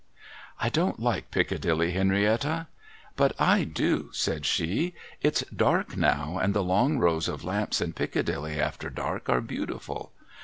'I 0.59 0.69
don't 0.69 0.99
Hke 0.99 1.25
Piccadilly, 1.29 1.91
Henrietta.'' 1.91 2.65
But 3.21 3.39
I 3.39 3.65
do,' 3.65 4.09
said 4.13 4.47
she.' 4.47 4.95
It's 5.21 5.43
dark 5.55 5.95
now, 5.95 6.39
and 6.41 6.55
the 6.55 6.63
long 6.63 6.97
rows 6.97 7.27
of 7.27 7.43
lamps 7.43 7.81
in 7.81 7.93
Piccadilly 7.93 8.59
after 8.59 8.89
dark 8.89 9.29
are 9.29 9.41
beautiful. 9.41 10.11